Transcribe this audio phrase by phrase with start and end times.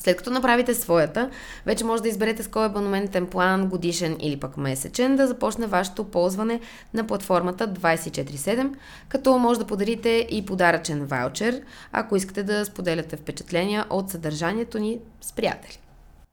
[0.04, 1.30] след като направите своята,
[1.66, 6.12] вече може да изберете с кой абонаментен план, годишен или пък месечен, да започне вашето
[6.12, 6.62] ползване
[6.94, 8.76] на платформата 24-7,
[9.10, 15.00] като може да подарите и подаръчен ваучер, ако искате да споделяте впечатления от съдържанието ни
[15.22, 15.80] с приятели.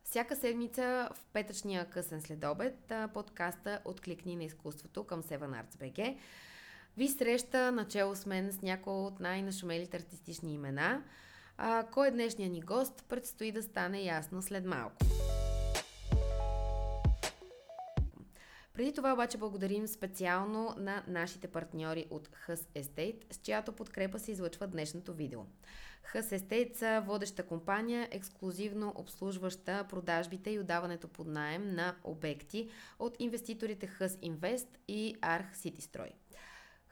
[0.04, 6.16] Всяка седмица в петъчния късен следобед подкаста Откликни на изкуството към Seven Arts BG
[6.96, 11.02] ви среща начало с мен с някои от най-нашумелите артистични имена–
[11.62, 14.97] а, кой е днешния ни гост, предстои да стане ясно след малко.
[18.75, 24.33] Преди това обаче благодарим специално на нашите партньори от Hus Estate, с чиято подкрепа се
[24.33, 25.41] излъчва днешното видео.
[26.14, 33.16] Hus Estate са водеща компания, ексклюзивно обслужваща продажбите и отдаването под найем на обекти от
[33.19, 36.11] инвеститорите Hus Invest и Arch City Строй.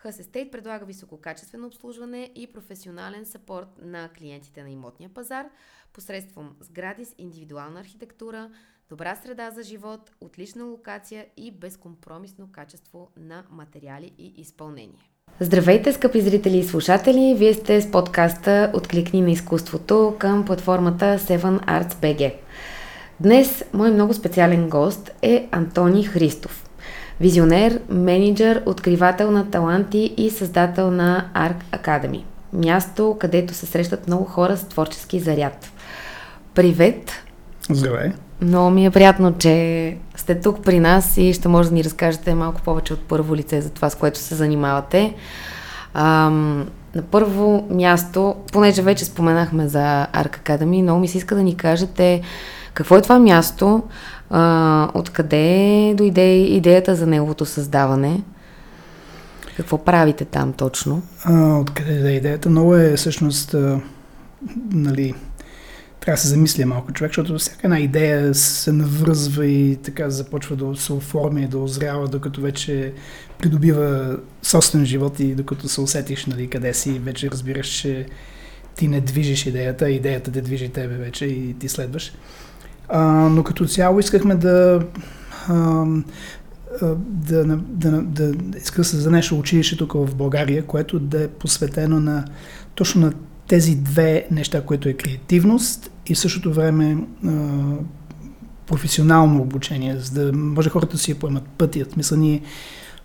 [0.05, 5.47] Hus Estate предлага висококачествено обслужване и професионален сапорт на клиентите на имотния пазар
[5.93, 8.51] посредством сгради с индивидуална архитектура,
[8.89, 15.11] добра среда за живот, отлична локация и безкомпромисно качество на материали и изпълнение.
[15.41, 17.35] Здравейте, скъпи зрители и слушатели!
[17.39, 22.35] Вие сте с подкаста Откликни на изкуството към платформата 7 Arts BG.
[23.21, 26.68] Днес мой много специален гост е Антони Христов.
[27.21, 32.23] Визионер, менеджер, откривател на таланти и създател на Arc Academy.
[32.53, 35.73] Място, където се срещат много хора с творчески заряд.
[36.55, 37.13] Привет!
[37.71, 38.13] Здравей!
[38.41, 42.35] Много ми е приятно, че сте тук при нас и ще може да ни разкажете
[42.35, 45.15] малко повече от първо лице за това, с което се занимавате.
[45.95, 51.43] Ам, на първо място, понеже вече споменахме за Arc Academy, много ми се иска да
[51.43, 52.23] ни кажете
[52.75, 53.83] какво е това място,
[54.31, 58.23] а, откъде дойде идеята за неговото създаване?
[59.57, 61.03] Какво правите там точно?
[61.25, 62.51] А, откъде да е идеята?
[62.51, 63.81] Много е всъщност, а,
[64.73, 65.15] нали,
[66.01, 70.57] трябва да се замисля малко човек, защото всяка една идея се навръзва и така започва
[70.57, 72.93] да се оформя и да озрява, докато вече
[73.39, 78.07] придобива собствен живот и докато се усетиш нали, къде си, вече разбираш, че
[78.77, 82.13] ти не движиш идеята, идеята те движи тебе вече и ти следваш.
[82.89, 84.81] А, но като цяло искахме да,
[85.49, 85.85] а,
[86.99, 91.29] да, да, да, да, иска се за нещо училище тук в България, което да е
[91.29, 92.25] посветено на
[92.75, 93.13] точно на
[93.49, 96.97] тези две неща, което е креативност и в същото време
[97.27, 97.31] а,
[98.67, 101.97] професионално обучение, за да може хората да си поемат пътят.
[101.97, 102.43] Мисля, ние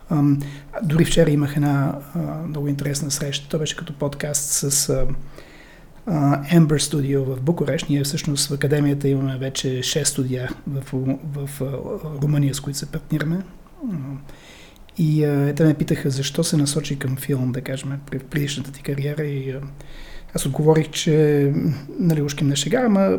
[0.10, 0.24] а,
[0.84, 3.50] дори вчера имах една а, много интересна среща.
[3.50, 5.06] Това беше като подкаст с а,
[6.08, 7.90] Ember Studio в Букурещ.
[7.90, 10.84] Ние всъщност в академията имаме вече 6 студия в,
[11.34, 13.40] в, в Румъния, с които се партнираме.
[14.98, 18.82] И а, те ме питаха защо се насочи към филм, да кажем, при предишната ти
[18.82, 19.24] кариера.
[19.24, 19.62] И а,
[20.36, 21.52] аз отговорих, че,
[22.00, 23.18] нали, ушким не шега, ама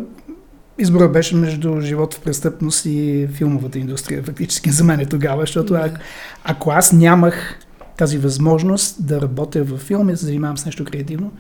[0.78, 5.74] избора беше между живот в престъпност и филмовата индустрия, фактически за мен е тогава, защото
[5.74, 5.96] ако,
[6.44, 7.58] ако аз нямах
[7.96, 11.32] тази възможност да работя във филм и да се занимавам с нещо креативно,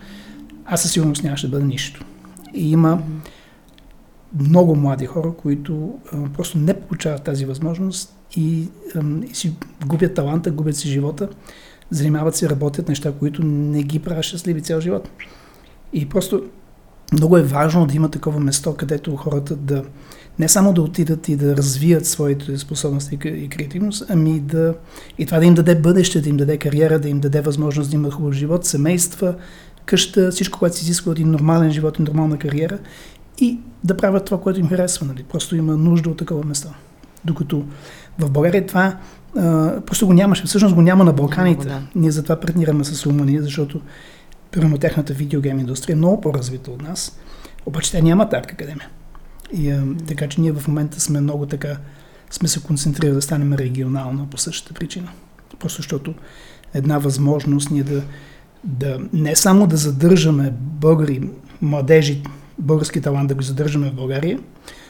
[0.64, 2.04] аз със сигурност нямаше да бъда нищо.
[2.54, 3.02] И има
[4.40, 9.54] много млади хора, които а, просто не получават тази възможност и, а, и си
[9.86, 11.28] губят таланта, губят си живота,
[11.90, 15.08] занимават се, работят неща, които не ги правят щастливи цял живот.
[15.92, 16.42] И просто
[17.12, 19.84] много е важно да има такова место, където хората да
[20.38, 24.74] не само да отидат и да развият своите способности и креативност, ами да
[25.18, 27.96] и това да им даде бъдеще, да им даде кариера, да им даде възможност да
[27.96, 29.34] имат хубав живот, семейства,
[29.86, 32.78] къща, всичко, което се изисква от един нормален живот и нормална кариера
[33.38, 35.06] и да правят това, което им харесва.
[35.06, 35.22] Нали?
[35.22, 36.68] Просто има нужда от такова место.
[37.24, 37.64] Докато
[38.18, 38.98] в България това
[39.36, 40.44] а, просто го нямаше.
[40.44, 41.66] Всъщност го няма на Балканите.
[41.66, 41.82] Да.
[41.94, 43.80] Ние затова партнираме с Румъния, защото
[44.50, 47.18] примерно тяхната видеогейм индустрия е много по-развита от нас.
[47.66, 48.88] Обаче те нямат арт академия.
[49.52, 51.76] И, а, така че ние в момента сме много така,
[52.30, 55.08] сме се концентрирали да станем регионално по същата причина.
[55.58, 56.14] Просто защото
[56.74, 58.02] една възможност ние да,
[58.64, 61.30] да не само да задържаме българи,
[61.62, 62.22] младежи,
[62.58, 64.38] български талант да го задържаме в България,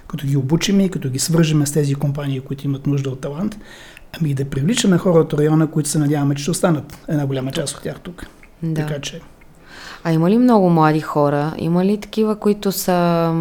[0.08, 3.58] като ги обучим и като ги свържеме с тези компании, които имат нужда от талант,
[4.20, 7.52] ами и да привличаме хора от района, които се надяваме, че ще останат една голяма
[7.52, 8.26] част от тях тук.
[8.62, 8.86] Да.
[8.86, 9.20] Така че.
[10.04, 11.54] А има ли много млади хора?
[11.58, 13.32] Има ли такива, които са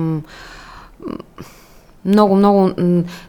[2.05, 2.71] много, много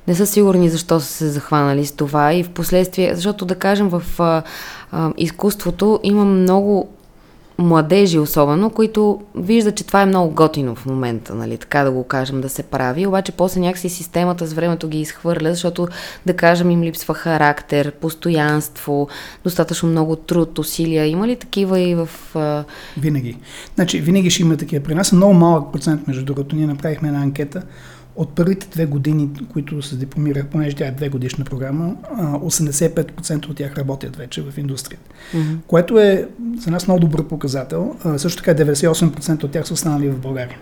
[0.09, 3.88] не са сигурни защо са се захванали с това и в последствие, защото да кажем
[3.88, 4.43] в а,
[4.93, 6.88] а, изкуството има много
[7.59, 12.05] младежи особено, които виждат, че това е много готино в момента, нали, така да го
[12.05, 15.88] кажем, да се прави, обаче после някакси системата с времето ги изхвърля, защото,
[16.27, 19.09] да кажем, им липсва характер, постоянство,
[19.44, 21.06] достатъчно много труд, усилия.
[21.06, 22.09] Има ли такива и в...
[22.35, 22.65] А...
[22.97, 23.37] Винаги.
[23.75, 24.85] Значи, винаги ще има такива.
[24.85, 26.56] При нас много малък процент, между другото.
[26.56, 27.62] Ние направихме една анкета,
[28.17, 33.57] от първите две години, които се дипломирах, понеже тя е две годишна програма, 85% от
[33.57, 35.11] тях работят вече в индустрията.
[35.35, 35.57] Mm-hmm.
[35.67, 36.29] Което е
[36.59, 37.97] за нас много добър показател.
[38.17, 40.59] Също така 98% от тях са останали в България.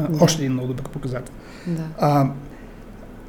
[0.00, 0.22] Yeah.
[0.22, 1.34] Още един много добър показател.
[1.66, 1.82] Да.
[1.98, 2.30] А,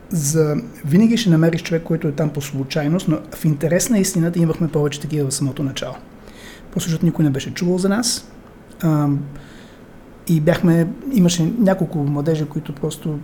[0.10, 0.56] за...
[0.86, 4.68] Винаги ще намериш човек, който е там по случайност, но в интерес на истината имахме
[4.68, 5.96] повече такива в самото начало.
[6.72, 8.32] Просто защото никой не беше чувал за нас.
[8.82, 9.08] А,
[10.28, 13.20] и бяхме, имаше няколко младежи, които просто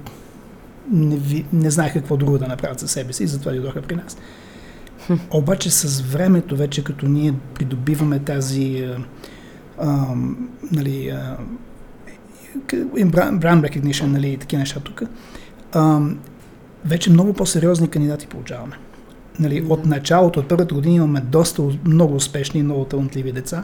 [0.91, 3.95] не, ви, не знаеха какво друго да направят за себе си и затова дойдоха при
[3.95, 4.17] нас.
[5.31, 8.97] Обаче с времето, вече като ние придобиваме тази а,
[9.77, 10.15] а,
[10.71, 11.37] нали, а,
[12.69, 15.03] brand recognition, нали, такива неща тук,
[15.71, 15.99] а,
[16.85, 18.75] вече много по-сериозни кандидати получаваме.
[19.39, 23.63] Нали, от началото, от първата година имаме доста много успешни и много талантливи деца,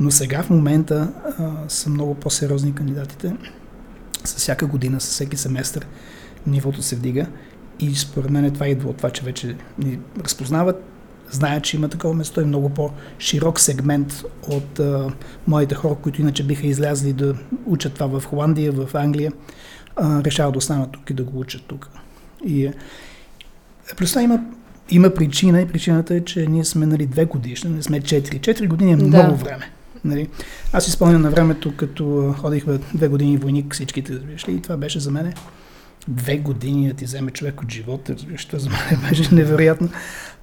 [0.00, 3.36] но сега в момента а, са много по-сериозни кандидатите.
[4.24, 5.86] С всяка година, с всеки семестър
[6.46, 7.26] нивото се вдига
[7.80, 10.84] и според мен това идва от това, че вече ни разпознават,
[11.30, 15.10] знаят, че има такова место и много по-широк сегмент от а,
[15.46, 17.34] моите хора, които иначе биха излязли да
[17.66, 19.32] учат това в Холандия, в Англия,
[19.96, 21.88] а, решават да останат тук и да го учат тук.
[22.44, 22.74] И е,
[23.96, 24.44] плюс това има,
[24.90, 28.38] има причина и причината е, че ние сме нали, две годишни, не сме четири.
[28.38, 29.04] Четири години е да.
[29.04, 29.70] много време.
[30.04, 30.28] Нали?
[30.72, 34.18] Аз изпълням на времето, като ходих две години войник, всичките,
[34.48, 35.32] и това беше за мен
[36.08, 39.88] две години да ти вземе човек от живота, защото за мен беше невероятно.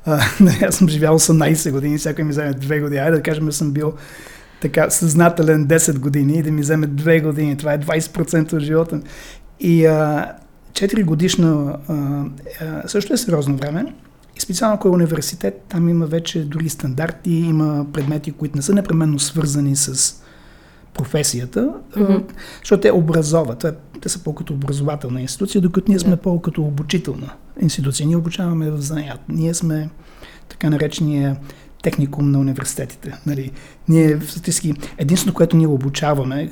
[0.05, 3.01] А, нали, аз съм живял 18 години, всяко ми вземе две години.
[3.01, 3.93] Айде да кажем, съм бил
[4.61, 7.57] така съзнателен 10 години и да ми вземе две години.
[7.57, 9.01] Това е 20% от живота.
[9.59, 10.31] И а,
[10.71, 12.23] 4 годишно а,
[12.61, 13.93] а, също е сериозно време.
[14.35, 18.73] И специално ако е университет, там има вече дори стандарти, има предмети, които не са
[18.73, 20.15] непременно свързани с
[20.93, 22.23] професията, mm-hmm.
[22.59, 23.65] защото те образоват.
[24.01, 26.21] Те са по-като образователна институция, докато ние сме yeah.
[26.21, 28.07] по-като обучителна институция.
[28.07, 29.19] Ние обучаваме в занаят.
[29.29, 29.89] Ние сме
[30.49, 31.37] така наречения
[31.83, 33.13] техникум на университетите.
[33.25, 33.51] Нали,
[33.87, 36.51] ние фактически единствено, което ние обучаваме,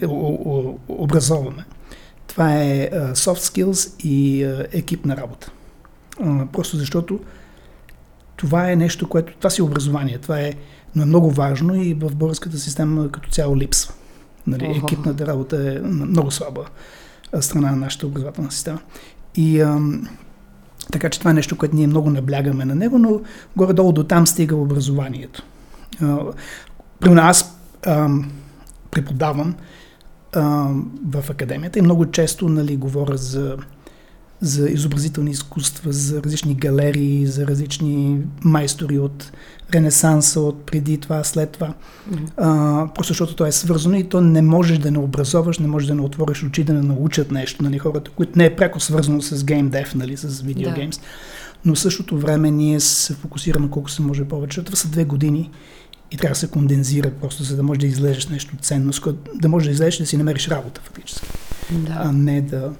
[0.87, 1.65] образоваме,
[2.27, 5.51] това е soft skills и екипна работа.
[6.53, 7.19] Просто защото
[8.35, 10.53] това е нещо, което, това си образование, това е,
[10.95, 13.93] но е много важно и в българската система като цяло липсва.
[14.47, 14.65] Нали.
[14.65, 16.65] Екипната работа е много слаба
[17.39, 18.79] страна на нашата образователна система.
[19.35, 20.07] И ам,
[20.91, 23.21] така че това е нещо, което ние много наблягаме на него, но
[23.55, 25.43] горе-долу до там стига образованието.
[26.99, 28.31] Примерно аз ам,
[28.91, 29.55] преподавам
[30.35, 33.57] ам, в академията и много често нали, говоря за
[34.41, 39.31] за изобразителни изкуства, за различни галерии, за различни майстори от
[39.73, 41.73] Ренесанса, от преди това, след това.
[42.11, 42.31] Mm-hmm.
[42.37, 45.87] А, просто защото то е свързано и то не можеш да не образоваш, не можеш
[45.87, 49.21] да не отвориш очи, да не научат нещо, нали, хората, които не е пряко свързано
[49.21, 50.97] с геймдев, нали, с видеогеймс.
[50.97, 51.03] Да.
[51.65, 54.63] Но в същото време ние се фокусираме колко се може повече.
[54.63, 55.51] Това са две години
[56.11, 58.91] и трябва да се кондензира просто, за да можеш да излезеш нещо ценно,
[59.35, 61.27] да можеш да излезеш да си намериш работа фактически.
[61.71, 61.97] Да.
[61.99, 62.71] А не да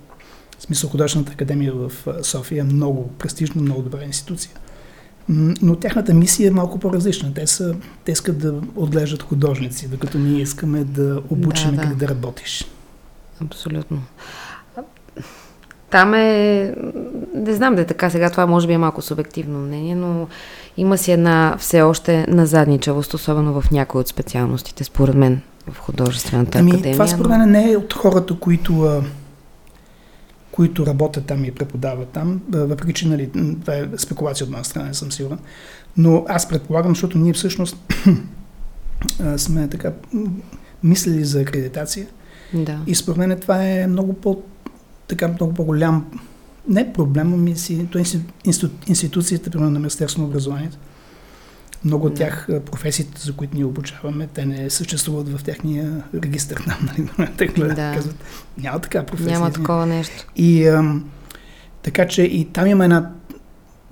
[0.60, 4.52] в смисъл художествената академия в София е много престижна, много добра институция.
[5.62, 7.34] Но тяхната мисия е малко по-различна.
[7.34, 11.82] Те, са, те искат да отглеждат художници, докато ние искаме да обучим да, да.
[11.82, 12.66] как да работиш.
[13.42, 14.02] Абсолютно.
[15.90, 16.74] Там е,
[17.36, 20.28] не знам да е така, сега това може би е малко субективно мнение, но
[20.78, 26.60] има си една все още назадничавост, особено в някои от специалностите, според мен, в художествената
[26.60, 26.94] ами, академия.
[26.94, 29.02] Това според мен не е от хората, които
[30.58, 33.30] които работят там и преподават там, въпреки че нали,
[33.62, 35.40] това е спекулация от моя страна, не съм сигурен.
[35.98, 37.78] Но аз предполагам, защото ние всъщност
[39.38, 39.94] сме така
[40.84, 42.08] мислили за акредитация.
[42.54, 42.80] Да.
[42.88, 44.42] И според мен това е много по
[45.08, 46.06] така много по-голям
[46.70, 47.98] не проблем, ами си, то
[48.46, 50.78] институ, институцията, примерно на Министерство на образованието,
[51.88, 56.66] Много от тях професиите, за които ние обучаваме, те не съществуват в техния регистр.
[56.82, 57.30] Нали?
[57.38, 57.94] Те да.
[57.96, 58.16] казват,
[58.58, 59.34] няма така професия.
[59.34, 60.26] Няма такова нещо.
[60.36, 61.10] И ам,
[61.84, 63.12] така че и там има една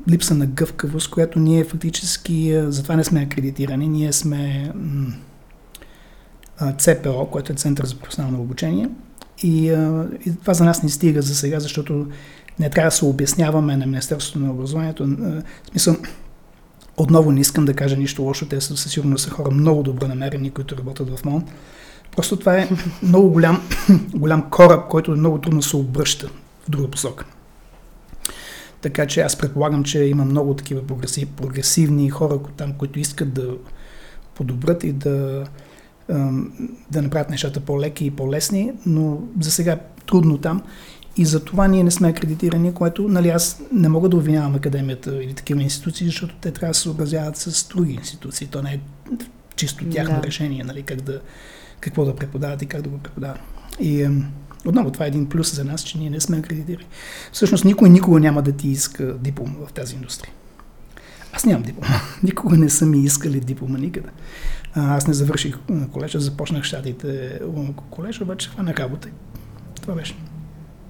[0.09, 5.13] липса на гъвкавост, която ние фактически, затова не сме акредитирани, ние сме м-
[6.77, 8.89] ЦПО, което е Център за професионално обучение.
[9.43, 12.07] И, а, и това за нас не стига за сега, защото
[12.59, 15.07] не трябва да се обясняваме на Министерството на образованието.
[15.07, 15.95] В смисъл,
[16.97, 20.07] отново не искам да кажа нищо лошо, те са със сигурност са хора много добро
[20.07, 21.43] намерени, които работят в МОН.
[22.15, 22.69] Просто това е
[23.03, 23.61] много голям,
[24.15, 26.27] голям кораб, който е много трудно се обръща
[26.67, 27.25] в друга посока.
[28.81, 30.81] Така че аз предполагам, че има много такива
[31.35, 33.57] прогресивни хора там, които искат да
[34.35, 35.43] подобрят и да,
[36.91, 40.61] да направят нещата по-леки и по-лесни, но за сега трудно там.
[41.17, 45.23] И за това ние не сме акредитирани, което нали, аз не мога да обвинявам академията
[45.23, 48.47] или такива институции, защото те трябва да се съобразяват с други институции.
[48.47, 48.79] То не е
[49.55, 50.27] чисто тяхно да.
[50.27, 51.21] решение, нали, как да,
[51.79, 53.39] какво да преподават и как да го преподават.
[53.79, 54.09] И
[54.65, 56.87] отново това е един плюс за нас, че ние не сме акредитирани.
[57.31, 60.33] Всъщност никой никога няма да ти иска диплома в тази индустрия.
[61.33, 62.01] Аз нямам диплома.
[62.23, 64.09] Никога не са ми искали диплома никъде.
[64.73, 65.57] Аз не завърших
[65.91, 67.39] колежа, започнах щатите
[67.89, 69.07] колежа, обаче хванах работа.
[69.81, 70.15] Това беше.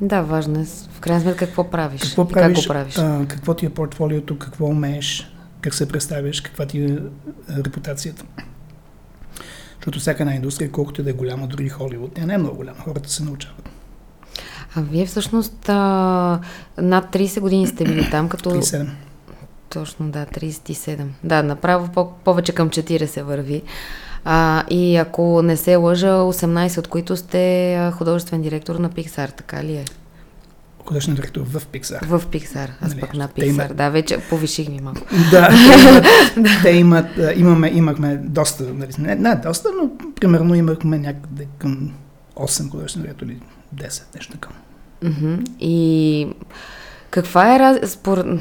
[0.01, 0.65] Да, важно е.
[0.65, 2.01] В крайна сметка какво правиш?
[2.01, 2.57] Какво правиш?
[2.57, 2.97] Как го правиш?
[2.97, 6.97] А, какво ти е портфолиото, какво умееш, как се представяш, каква ти е
[7.57, 8.23] репутацията.
[9.75, 12.77] Защото всяка една индустрия, колкото да е голяма, дори Холивуд, тя не е много голяма,
[12.79, 13.69] хората се научават.
[14.75, 16.39] А вие всъщност а,
[16.77, 18.49] над 30 години сте били там, като...
[18.49, 18.89] 37.
[19.69, 21.05] Точно, да, 37.
[21.23, 23.61] Да, направо по- повече към 40 върви.
[24.25, 29.63] А, и ако не се лъжа, 18 от които сте художествен директор на Pixar, така
[29.63, 29.85] ли е?
[30.85, 32.05] Художествен директор в Pixar.
[32.05, 33.75] В Pixar, аз нали, пък на Pixar, имат...
[33.75, 35.01] да, вече повиших ми малко.
[35.31, 35.49] да,
[36.63, 41.47] те имат, те имат имаме, имахме доста, нали, не, не доста, но примерно имахме някъде
[41.57, 41.91] към
[42.35, 43.37] 8 художествени директори,
[43.75, 44.37] 10, нещо.
[45.03, 45.49] Uh-huh.
[45.59, 46.27] И
[47.09, 47.91] каква е раз...
[47.91, 48.39] спор...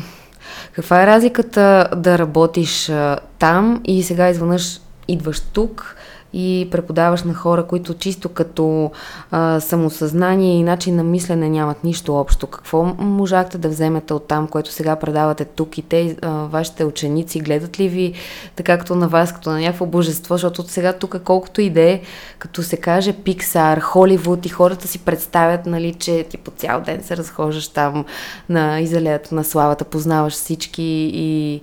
[0.73, 5.97] Каква е разликата да работиш а, там и сега изведнъж идваш тук
[6.35, 8.91] и преподаваш на хора, които чисто като
[9.31, 12.47] а, самосъзнание и начин на мислене нямат нищо общо.
[12.47, 17.41] Какво можахте да вземете от там, което сега предавате тук и те, а, вашите ученици,
[17.41, 18.13] гледат ли ви
[18.57, 22.01] така като на вас, като на някакво божество, защото сега тук колкото и да е,
[22.39, 27.03] като се каже Пиксар, Холивуд и хората си представят, нали, че ти по цял ден
[27.03, 28.05] се разхождаш там
[28.49, 31.63] на изалеята на славата, познаваш всички и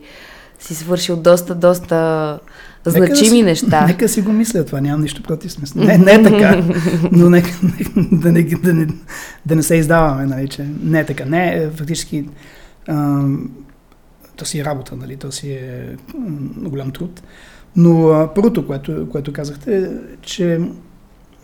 [0.62, 2.40] си свършил доста, доста
[2.86, 3.86] значими нека да си, неща.
[3.88, 5.84] Нека си го мисля това, нямам нищо против смисъл.
[5.84, 6.64] Не, не е така,
[7.12, 7.50] но нека,
[8.12, 8.88] да, не, да, не,
[9.46, 11.26] да не се издаваме, нали, че не е така.
[11.26, 12.26] Не, е, фактически
[12.88, 13.24] а,
[14.36, 15.96] то си е работа, нали, то си е
[16.58, 17.22] голям труд.
[17.76, 19.88] Но а, първото, което, което казахте, е,
[20.22, 20.60] че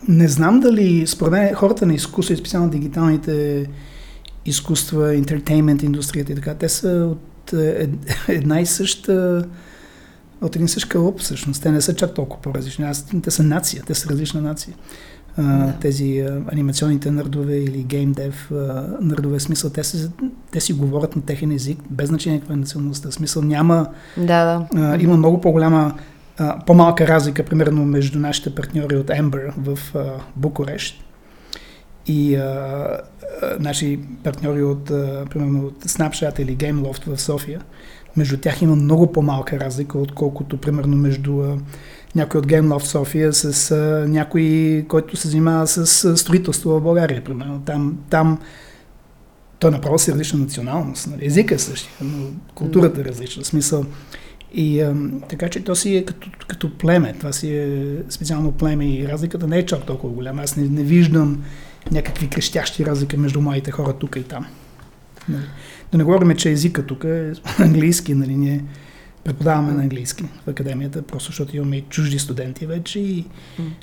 [0.07, 3.65] не знам дали, според мен, хората на изкуство и специално дигиталните
[4.45, 7.19] изкуства, интертеймент индустрията и така, те са от
[7.53, 7.89] е,
[8.27, 9.45] една и съща
[10.41, 11.63] от един същ кълъп, всъщност.
[11.63, 12.85] Те не са чак толкова по-различни.
[12.85, 14.73] Аз, те са нация, те са различна нация.
[15.37, 15.73] А, да.
[15.73, 18.51] Тези а, анимационните нърдове или геймдев
[19.01, 20.09] нърдове, смисъл, те, си,
[20.51, 23.11] те си говорят на техен език, без значение каква е националността.
[23.11, 23.87] Смисъл няма...
[24.17, 24.67] Да, да.
[24.81, 25.93] А, има много по-голяма
[26.65, 30.03] по-малка разлика, примерно, между нашите партньори от Ember в а,
[30.35, 31.06] Букурещ
[32.07, 32.99] и а, а,
[33.59, 37.61] наши партньори от, а, примерно, от Snapchat или GameLoft в София
[38.17, 41.57] между тях има много по-малка разлика, отколкото примерно между а,
[42.15, 46.81] някой от Game Love София с а, някой, който се занимава с а, строителство в
[46.81, 47.23] България.
[47.23, 47.61] Примерно.
[47.65, 48.39] Там, там
[49.59, 51.07] той направо си различна националност.
[51.07, 51.25] Нали?
[51.25, 53.45] Езика е същия, но културата е различна.
[53.45, 53.85] Смисъл.
[54.53, 54.95] И а,
[55.29, 57.13] така че то си е като, като племе.
[57.19, 60.41] Това си е специално племе и разликата не е чак толкова голяма.
[60.41, 61.43] Аз не, не виждам
[61.91, 64.45] някакви крещящи разлики между моите хора тук и там.
[65.29, 65.43] Нали?
[65.91, 68.63] Да не говорим, че езика тук е английски, нали, ние
[69.23, 73.25] преподаваме на английски в академията, просто защото имаме и чужди студенти вече и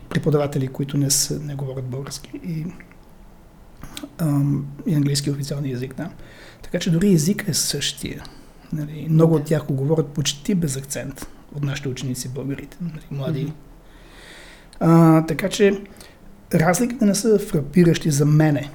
[0.08, 2.66] преподаватели, които не, са, не говорят български и,
[4.18, 6.10] ам, и английски официални език, да.
[6.62, 8.24] Така че дори език е същия.
[8.72, 13.46] Нали, много от тях го говорят почти без акцент от нашите ученици българите, нали, млади.
[13.46, 13.52] Mm-hmm.
[14.80, 15.80] А, така че
[16.54, 18.70] разликите не са фрапиращи за мене.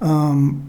[0.00, 0.62] Ам,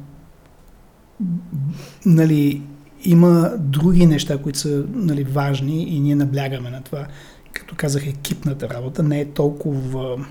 [2.05, 2.61] нали,
[3.03, 7.07] има други неща, които са нали, важни и ние наблягаме на това.
[7.53, 10.25] Като казах, екипната работа не е толкова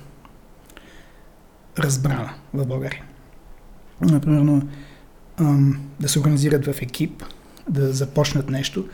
[1.79, 3.05] разбрана в България.
[4.01, 4.63] Например,
[6.01, 7.23] да се организират в екип,
[7.71, 8.89] да започнат нещо.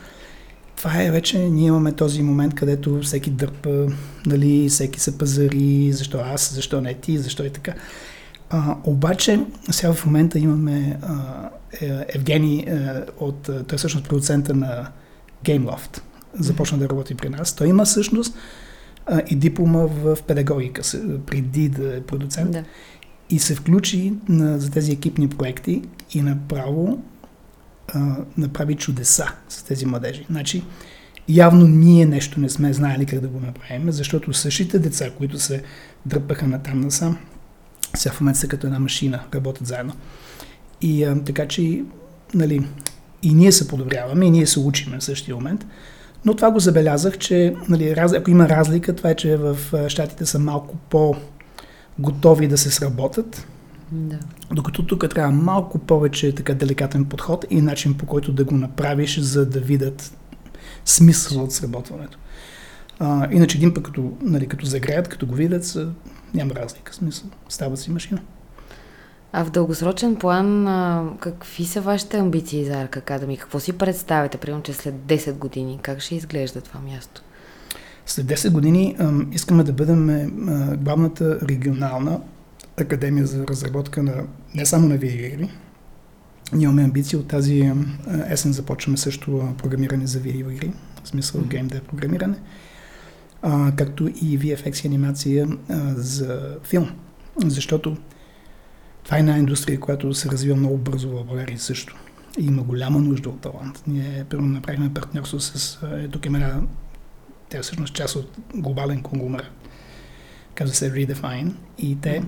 [0.79, 3.87] Това е вече, ние имаме този момент, където всеки дърпа,
[4.25, 7.73] нали, всеки се пазари, защо аз, защо не ти, защо и така.
[8.49, 11.15] А, обаче, сега в момента имаме а,
[11.81, 12.77] е, Евгений е,
[13.19, 14.87] от, той е всъщност продуцента на
[15.45, 16.01] GameLoft.
[16.33, 17.55] Започна да работи при нас.
[17.55, 18.35] Той има всъщност
[19.05, 20.81] а, и диплома в педагогика,
[21.25, 22.51] преди да е продуцент.
[22.51, 22.63] Да.
[23.29, 25.81] И се включи на, за тези екипни проекти
[26.13, 27.03] и направо
[27.93, 30.25] а, направи чудеса с тези младежи.
[30.29, 30.63] Значи,
[31.27, 35.63] явно ние нещо не сме знаели как да го направим, защото същите деца, които се
[36.05, 37.17] дръпаха на там насам,
[37.95, 39.93] сега в момента са като една машина, работят заедно.
[40.81, 41.83] И а, така че,
[42.33, 42.67] нали,
[43.23, 45.65] и ние се подобряваме, и ние се учиме в същия момент.
[46.25, 50.25] Но това го забелязах, че нали, раз, ако има разлика, това е, че в щатите
[50.25, 53.47] са малко по-готови да се сработят,
[53.91, 54.19] да.
[54.51, 59.19] Докато тук трябва малко повече така деликатен подход и начин по който да го направиш,
[59.19, 60.17] за да видят
[60.85, 62.17] смисъл от сработването.
[62.99, 65.77] А, иначе един път като, нали, като загреят, като го видят,
[66.33, 66.93] няма разлика.
[66.93, 68.21] Смисъл, става си машина.
[69.33, 73.37] А в дългосрочен план, а, какви са вашите амбиции за Арк Академи?
[73.37, 77.21] Какво си представите, примерно, че след 10 години, как ще изглежда това място?
[78.05, 82.19] След 10 години а, искаме да бъдем а, главната регионална
[82.81, 84.23] академия за разработка на
[84.55, 85.49] не само на видеоигри.
[86.53, 87.73] Ние имаме амбиции от тази
[88.29, 90.71] есен започваме също програмиране за видеоигри,
[91.03, 91.47] в смисъл mm-hmm.
[91.47, 92.35] геймдев програмиране,
[93.41, 96.89] а, както и VFX и анимация а, за филм.
[97.45, 97.97] Защото
[99.03, 101.95] това е една индустрия, която се развива много бързо в България също.
[102.39, 103.83] И има голяма нужда от талант.
[103.87, 106.61] Ние първо направихме партньорство с е, тук има една,
[107.49, 109.51] тя е всъщност част от глобален конгломерат.
[110.55, 111.53] Казва се Redefine.
[111.77, 112.23] И те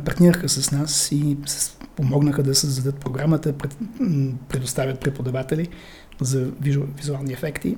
[0.00, 1.36] партнираха с нас и
[1.96, 3.54] помогнаха да създадат програмата,
[4.48, 5.68] предоставят преподаватели
[6.20, 6.50] за
[6.96, 7.76] визуални ефекти,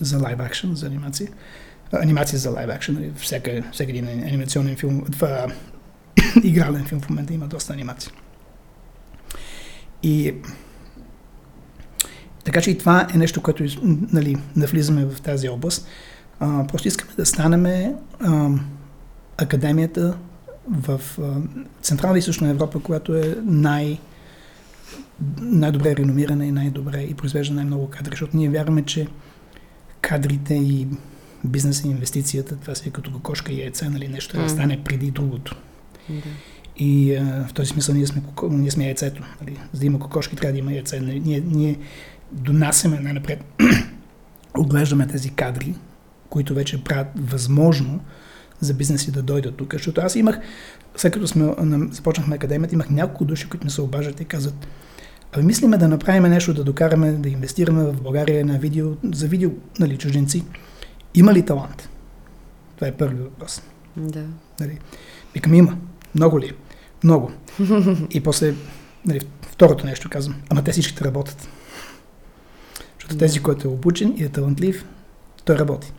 [0.00, 1.28] за лайв акшн, за анимация.
[1.92, 5.46] Анимация за лайв акшн, нали, всяка, всеки един анимационен филм, това
[6.42, 8.12] игрален филм в момента има доста анимация.
[10.02, 10.34] И
[12.44, 13.64] така че и това е нещо, което
[14.12, 15.86] нали, навлизаме в тази област.
[16.40, 17.94] А, просто искаме да станем
[19.38, 20.18] академията
[20.70, 21.00] в
[21.82, 23.98] Централна и Източна Европа, която е най-
[25.40, 29.06] най-добре реномирана и най-добре и произвежда най-много кадри, защото ние вярваме, че
[30.00, 30.86] кадрите и
[31.44, 35.10] бизнеса и инвестицията, това си е като кокошка и яйце, нали, нещо да стане преди
[35.10, 35.56] другото.
[36.78, 39.22] И а, в този смисъл ние сме, ние сме яйцето.
[39.40, 39.58] Нали.
[39.72, 41.00] За да има кокошки, трябва да има яйце.
[41.00, 41.20] Нали.
[41.20, 41.78] Ние, ние
[42.32, 43.44] донасяме най-напред,
[44.58, 45.74] отглеждаме тези кадри,
[46.30, 48.00] които вече правят възможно
[48.60, 49.72] за бизнеси да дойдат тук.
[49.72, 50.38] Защото аз имах,
[50.96, 51.54] след като сме,
[51.90, 54.66] започнахме академията, имах няколко души, които ми се обажат и казват,
[55.32, 59.50] Ами мислиме да направим нещо, да докараме, да инвестираме в България на видео, за видео,
[59.78, 60.44] нали, чужденци.
[61.14, 61.88] Има ли талант?
[62.74, 63.62] Това е първи въпрос.
[63.96, 64.24] Да.
[64.60, 64.78] Нали?
[65.34, 65.76] Викам, има.
[66.14, 66.52] Много ли?
[67.04, 67.32] Много.
[68.10, 68.54] И после,
[69.06, 71.48] нали, второто нещо казвам, ама те всичките работят.
[72.94, 73.18] Защото да.
[73.18, 74.84] тези, който е обучен и е талантлив,
[75.44, 75.92] той работи.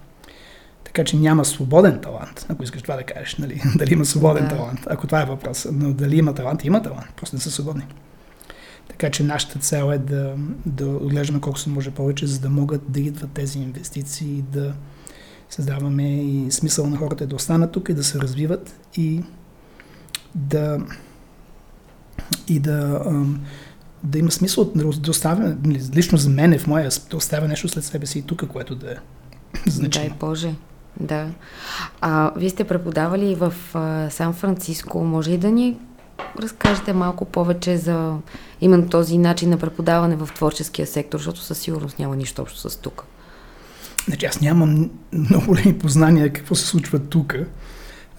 [0.89, 3.61] Така че няма свободен талант, ако искаш това да кажеш, нали?
[3.75, 4.55] дали има свободен да.
[4.55, 5.67] талант, ако това е въпрос.
[5.71, 7.85] Но дали има талант, има талант, просто не са свободни.
[8.87, 12.91] Така че нашата цел е да, да отглеждаме колко се може повече, за да могат
[12.91, 14.73] да идват тези инвестиции и да
[15.49, 19.23] създаваме и смисъл на хората е да останат тук и да се развиват и
[20.35, 20.79] да
[22.47, 23.01] и да,
[24.03, 27.83] да има смисъл да оставя, нали, лично за мен, в моя, да оставя нещо след
[27.83, 28.95] себе си и тук, което да е
[29.67, 30.07] значимо.
[30.07, 30.55] Дай Боже.
[30.99, 31.27] Да.
[32.01, 35.03] А, вие сте преподавали в а, Сан-Франциско.
[35.03, 35.77] Може и да ни
[36.41, 38.15] разкажете малко повече за
[38.61, 42.75] именно този начин на преподаване в творческия сектор, защото със сигурност няма нищо общо с
[42.75, 43.03] тук.
[44.05, 47.35] Значи аз нямам много големи познания какво се случва тук,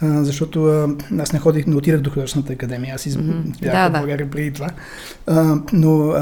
[0.02, 0.88] защото
[1.18, 3.72] аз не ходих, не отидах до художествената академия, аз избях mm-hmm.
[3.72, 4.30] да, в България да.
[4.30, 4.70] преди това.
[5.72, 6.14] Но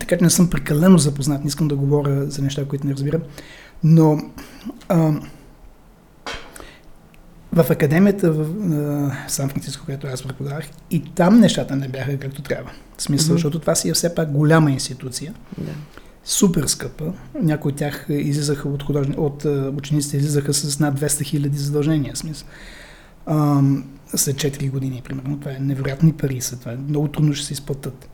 [0.00, 3.20] така че не съм прекалено запознат, не искам да говоря за неща, които не разбирам.
[3.84, 4.20] Но
[7.52, 8.46] в академията в
[9.28, 12.70] Сан-Франциско, където аз преподавах, и там нещата не бяха както трябва.
[12.96, 13.32] В смисъл, mm-hmm.
[13.32, 15.34] защото това си е все пак голяма институция.
[15.58, 15.72] Да.
[16.24, 17.12] Супер скъпа.
[17.42, 19.44] Някои от тях излизаха от, художни, от
[19.78, 22.16] учениците излизаха с над 200 хиляди задължения.
[22.16, 22.48] Смисъл.
[23.26, 23.62] А,
[24.14, 25.40] след 4 години, примерно.
[25.40, 26.40] Това е невероятни пари.
[26.40, 28.08] Са, това е много трудно ще се изплатят.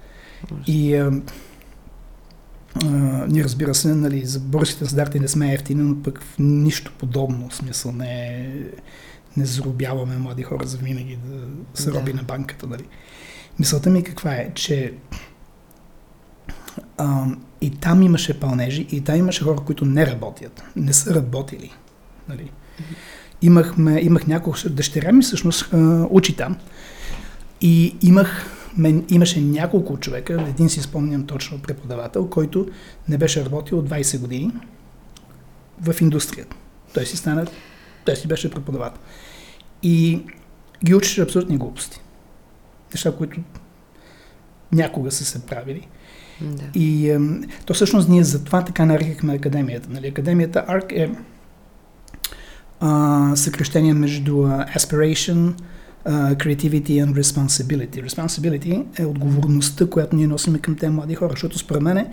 [0.67, 1.13] И а,
[2.85, 2.89] а,
[3.29, 7.49] ние разбира се, нали, за българските стандарти не сме ефтини, но пък в нищо подобно.
[7.49, 8.51] В смисъл не е
[9.37, 11.19] не зарубяваме млади хора за винаги
[11.75, 12.01] да се да.
[12.01, 12.67] роби на банката.
[12.67, 12.85] Нали.
[13.59, 14.95] Мисълта ми каква е, че
[16.99, 17.27] А,
[17.61, 21.73] и там имаше пълнежи, и там имаше хора, които не работят, не са работили.
[22.29, 22.51] Нали?
[23.43, 25.75] Имахме, имах няколко, дъщеря ми всъщност
[26.11, 26.57] учи там.
[27.61, 28.47] И имах,
[28.77, 32.69] мен, имаше няколко човека, един си спомням точно преподавател, който
[33.09, 34.53] не беше работил от 20 години
[35.81, 36.57] в индустрията.
[36.95, 37.47] Той си стана,
[38.05, 39.01] той си беше преподавател.
[39.89, 40.21] И
[40.85, 42.01] ги учиш абсолютни глупости.
[42.95, 43.41] Неща, които
[44.73, 45.89] някога са се правили.
[46.41, 46.65] Да.
[46.75, 47.21] И е,
[47.67, 49.89] то всъщност ние затова така нарекахме академията.
[49.91, 50.07] Нали?
[50.07, 51.11] Академията ARC е
[52.81, 54.33] а, съкрещение между
[54.77, 55.55] aspiration,
[56.07, 58.09] creativity and responsibility.
[58.09, 62.07] Responsibility е отговорността, която ние носим към тези млади хора, защото според мен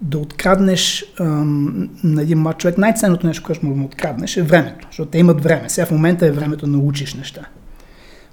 [0.00, 5.10] да откраднеш ам, на един млад човек, най-ценното нещо, което му откраднеш е времето, защото
[5.10, 5.68] те имат време.
[5.68, 7.46] Сега в момента е времето да научиш неща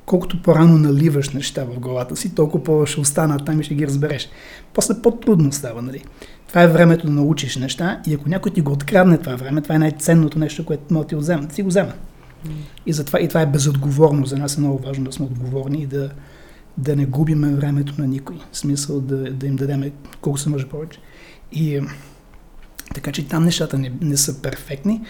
[0.06, 3.88] колкото по-рано наливаш неща в главата си, толкова по ще останат там и ще ги
[3.88, 4.30] разбереш.
[4.74, 6.04] После по-трудно става, нали?
[6.48, 9.76] Това е времето да научиш неща и ако някой ти го открадне това време, това
[9.76, 11.48] е най-ценното нещо, което може да ти вземе.
[11.48, 11.94] Ти го взема.
[12.86, 14.26] И, затова, и това е безотговорно.
[14.26, 16.10] За нас е много важно да сме отговорни и да,
[16.78, 18.36] да не губиме времето на никой.
[18.52, 21.00] В смисъл да, да им дадем колко се може повече.
[21.54, 21.82] И
[22.94, 25.02] така че там нещата не, не са перфектни,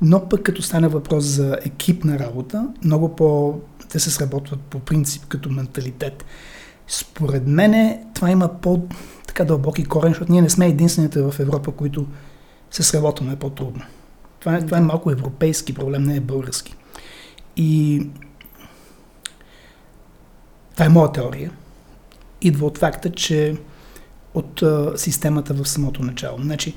[0.00, 5.26] но пък като стане въпрос за екипна работа, много по те се сработват по принцип
[5.28, 6.24] като менталитет.
[6.88, 8.82] Според мен това има по
[9.26, 12.06] така дълбоки корени, защото ние не сме единствените в Европа, които
[12.70, 13.82] се сработваме по-трудно.
[14.40, 16.74] Това е, това е малко европейски проблем, не е български.
[17.56, 18.02] И
[20.72, 21.52] това е моя теория.
[22.40, 23.56] Идва от факта, че
[24.34, 26.38] от а, системата в самото начало.
[26.42, 26.74] Значи,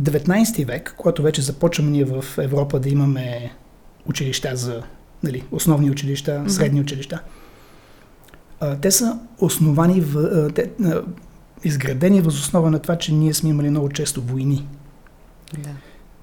[0.00, 3.52] 19 век, когато вече започваме ние в Европа да имаме
[4.06, 4.82] училища за
[5.22, 6.48] нали, основни училища, mm-hmm.
[6.48, 7.22] средни училища.
[8.60, 11.02] А, те са основани, в, а, те, а,
[11.64, 14.68] изградени въз основа на това, че ние сме имали много често войни.
[15.58, 15.70] Да.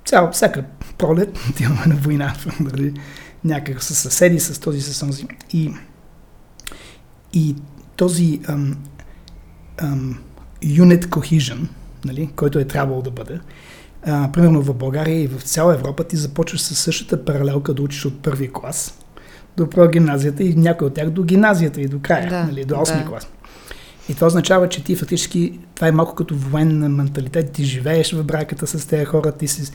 [0.05, 0.65] Цяла, всяка
[0.97, 2.93] пролет имаме на война, нали,
[3.43, 5.27] някак с съседи, с този, с този.
[5.53, 5.73] И,
[7.33, 7.55] и
[7.95, 8.77] този ам,
[9.77, 10.19] ам,
[10.63, 11.67] unit cohesion,
[12.05, 13.39] нали, който е трябвало да бъде,
[14.05, 18.05] а, примерно в България и в цяла Европа ти започваш с същата паралелка да учиш
[18.05, 18.99] от първи клас
[19.57, 23.03] до гимназията и някой от тях до гимназията и до края, да, нали, до 8
[23.03, 23.09] да.
[23.09, 23.27] клас.
[24.09, 28.23] И това означава, че ти фактически, това е малко като военен менталитет, ти живееш в
[28.23, 29.71] браката с тези хора, ти си,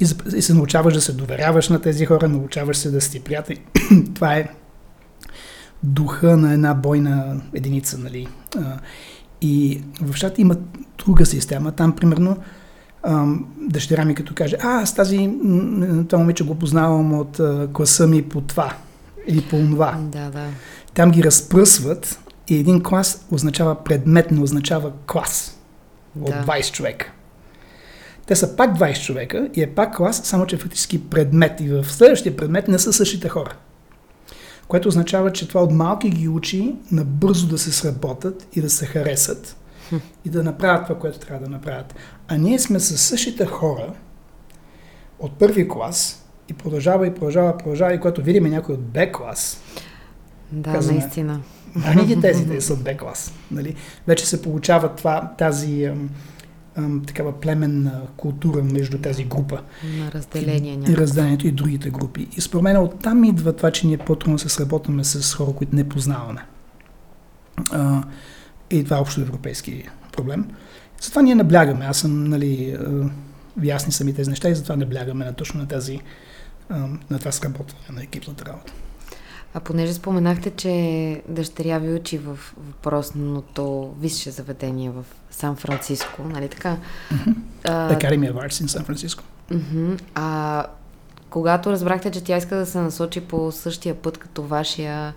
[0.00, 3.60] и, и се научаваш да се доверяваш на тези хора, научаваш се да си приятели.
[4.14, 4.48] това е
[5.82, 8.28] духа на една бойна единица, нали.
[9.42, 10.56] И в щата има
[10.98, 11.72] друга система.
[11.72, 12.36] Там, примерно,
[13.60, 15.30] дъщеря ми като каже, а, аз тази,
[16.08, 17.40] това момиче го познавам от
[17.72, 18.74] класа ми по това
[19.26, 19.98] или по това.
[20.00, 20.46] Да, да.
[20.94, 25.58] Там ги разпръсват и един клас означава предмет, не означава клас
[26.20, 26.44] от да.
[26.46, 27.12] 20 човека.
[28.26, 31.60] Те са пак 20 човека и е пак клас, само че фактически предмет.
[31.60, 33.54] И в следващия предмет не са същите хора.
[34.72, 38.86] Което означава, че това от малки ги учи набързо да се сработят и да се
[38.86, 39.56] харесат
[40.24, 41.94] и да направят това, което трябва да направят.
[42.28, 43.92] А ние сме със същите хора
[45.18, 49.60] от първи клас и продължава и продължава, продължава и когато видим някой от Б клас.
[50.52, 51.40] Да, казваме, наистина.
[51.84, 53.32] Ами ги тези, те са от Б клас.
[53.50, 53.74] Нали?
[54.06, 55.90] Вече се получава това, тази
[56.76, 59.60] ам, такава племенна култура между тази група.
[59.98, 60.78] На разделение.
[60.88, 62.28] И, и разделението и другите групи.
[62.36, 65.88] И според мен оттам идва това, че ние по-трудно се сработваме с хора, които не
[65.88, 66.44] познаваме.
[67.70, 68.02] А,
[68.70, 70.48] и това е общо европейски проблем.
[71.00, 71.84] Затова ние наблягаме.
[71.84, 72.78] Аз съм, нали,
[73.62, 76.00] ясни сами тези неща и затова наблягаме на точно на тази,
[77.10, 78.72] на това сработване на екипната работа.
[79.54, 86.48] А понеже споменахте, че дъщеря ви учи в въпросното висше заведение в Сан Франциско, нали
[86.48, 86.76] така?
[87.12, 87.34] Mm-hmm.
[87.64, 89.24] Uh, Academy of Arts in Сан Франциско.
[89.50, 90.00] Uh-huh.
[90.14, 90.66] А
[91.30, 95.14] когато разбрахте, че тя иска да се насочи по същия път като вашия,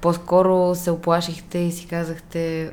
[0.00, 2.72] по-скоро се оплашихте и си казахте,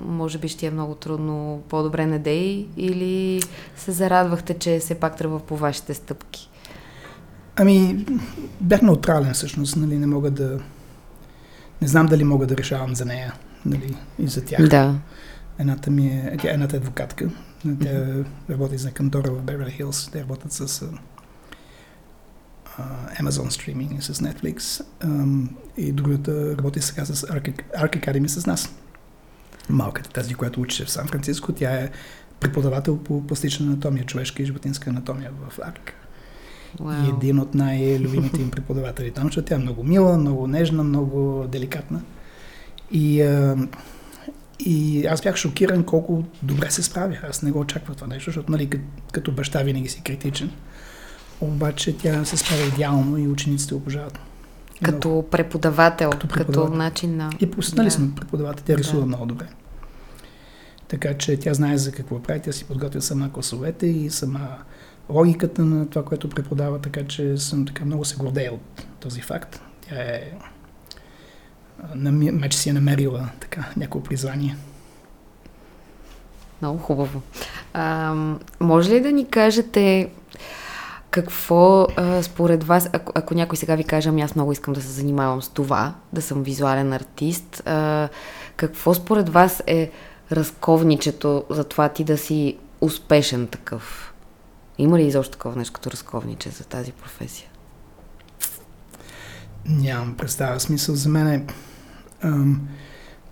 [0.00, 3.42] може би ще е много трудно, по-добре не дей или
[3.76, 6.50] се зарадвахте, че все пак тръгва по вашите стъпки?
[7.56, 8.06] Ами,
[8.60, 10.60] бях неутрален всъщност, нали, не мога да...
[11.82, 13.34] Не знам дали мога да решавам за нея,
[13.66, 14.68] нали, и за тях.
[14.68, 14.94] Да.
[15.58, 17.28] Едната ми е, тя, едната е адвокатка,
[17.62, 18.24] тя mm-hmm.
[18.50, 20.98] работи за кантора в Beverly Хилс, те работят с uh,
[23.20, 28.46] Amazon Streaming и с Netflix, um, и другата работи сега с Arc, Arc Academy с
[28.46, 28.74] нас
[29.68, 31.90] малката, тази, която учеше в Сан Франциско, тя е
[32.40, 36.05] преподавател по пластична анатомия, човешка и животинска анатомия в АРК.
[36.80, 37.06] Wow.
[37.06, 41.44] И един от най-любимите им преподаватели там, защото тя е много мила, много нежна, много
[41.48, 42.00] деликатна.
[42.92, 43.56] И, а,
[44.60, 47.16] И аз бях шокиран колко добре се справя.
[47.28, 48.70] Аз не го очаквах това нещо, защото нали,
[49.12, 50.50] като баща винаги си критичен.
[51.40, 54.18] Обаче тя се справя идеално и учениците обожават.
[54.82, 55.30] Като много.
[55.30, 56.64] преподавател, като, преподавател.
[56.64, 57.30] като начин на...
[57.40, 57.90] И нали да.
[57.90, 59.06] сме преподавател, тя рисува да.
[59.06, 59.46] много добре.
[60.88, 64.48] Така че тя знае за какво прави, тя си подготвя сама класовете и сама
[65.10, 69.60] логиката на това, което преподава, така че съм така много се гордея от този факт.
[69.80, 70.32] Тя е
[72.32, 74.56] вече си е намерила така някакво призвание.
[76.62, 77.22] Много хубаво.
[77.74, 78.14] А,
[78.60, 80.10] може ли да ни кажете
[81.10, 84.82] какво а, според вас, ако, ако някой сега ви каже, ами аз много искам да
[84.82, 88.08] се занимавам с това, да съм визуален артист, а,
[88.56, 89.90] какво според вас е
[90.32, 94.14] разковничето за това ти да си успешен такъв?
[94.78, 97.48] Има ли изобщо такова нещо като разковниче за тази професия?
[99.68, 100.60] Нямам представа.
[100.60, 101.46] Смисъл за мен е
[102.22, 102.68] ам,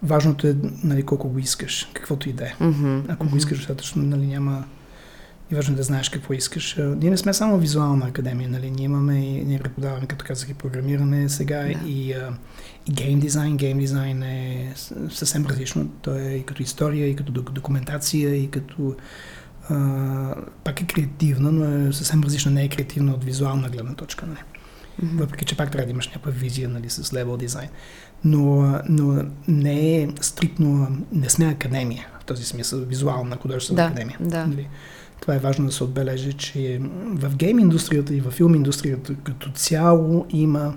[0.02, 2.54] важното е нали, колко го искаш, каквото и да е.
[2.60, 3.04] Mm-hmm.
[3.08, 4.64] Ако го искаш достатъчно, нали, няма...
[5.50, 6.76] И важно е да знаеш какво искаш.
[6.78, 8.70] Ние не сме само визуална академия, нали?
[8.70, 11.86] Ние имаме и ние преподаваме, като казах, и програмиране сега yeah.
[11.86, 12.32] и, а,
[12.86, 13.56] и гейм дизайн.
[13.56, 14.72] Гейм дизайн е
[15.10, 15.88] съвсем различно.
[16.02, 18.96] То е и като история, и като документация, и като
[19.70, 24.26] а, пак е креативна, но е съвсем различна, не е креативна от визуална гледна точка.
[24.26, 24.34] Не.
[24.34, 25.18] Mm-hmm.
[25.18, 27.68] Въпреки, че пак трябва да имаш някаква визия нали, с левел дизайн.
[28.24, 34.18] Но, но не е стриктно, не сме академия в този смисъл, визуална художествена да, академия.
[34.20, 34.46] Да.
[34.46, 34.68] Нали?
[35.20, 39.50] Това е важно да се отбележи, че в гейм индустрията и в филм индустрията като
[39.50, 40.74] цяло има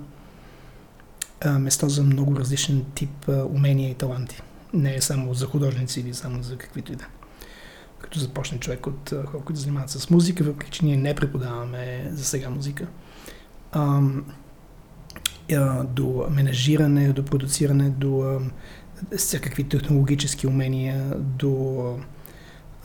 [1.44, 4.42] а, место за много различен тип а, умения и таланти.
[4.74, 7.06] Не е само за художници или само за каквито и да.
[8.02, 12.24] Като започне човек от хора, които занимават с музика, въпреки че ние не преподаваме за
[12.24, 12.86] сега музика
[15.84, 18.40] до менажиране, до продуциране, до
[19.16, 21.98] всякакви технологически умения, до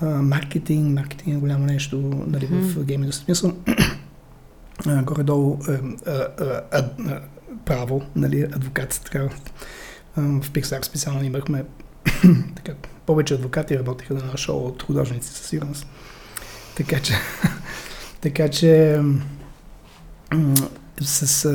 [0.01, 0.95] маркетинг.
[0.95, 1.97] Маркетинг е голямо нещо
[2.27, 2.61] нали, mm-hmm.
[2.61, 3.53] в гейм индустрията.
[5.03, 5.59] горе-долу
[7.65, 9.01] право, нали, адвокат.
[9.03, 9.29] Така,
[10.17, 11.65] в Pixar специално имахме
[12.55, 12.73] така,
[13.05, 15.87] повече адвокати работиха на шоу от художници със сигурност.
[16.75, 17.13] Така че,
[18.21, 19.01] така че
[21.01, 21.49] с,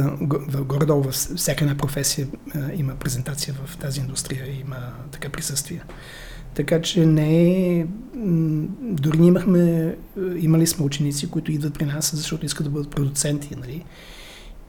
[0.47, 2.27] горе-долу във всяка една професия
[2.75, 4.77] има презентация в тази индустрия, има
[5.11, 5.83] така присъствие.
[6.55, 7.43] Така че не
[7.79, 7.87] е...
[8.83, 9.97] Дори ние имахме...
[10.37, 13.85] Имали сме ученици, които идват при нас, защото искат да бъдат продуценти, нали?